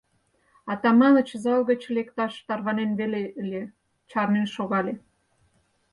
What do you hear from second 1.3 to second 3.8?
зал гыч лекташ тарванен веле ыле,